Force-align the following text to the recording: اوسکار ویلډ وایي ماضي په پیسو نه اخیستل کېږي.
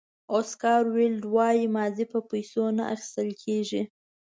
اوسکار 0.35 0.83
ویلډ 0.95 1.23
وایي 1.35 1.65
ماضي 1.77 2.05
په 2.13 2.19
پیسو 2.31 2.63
نه 2.77 2.83
اخیستل 2.93 3.29
کېږي. 3.43 3.81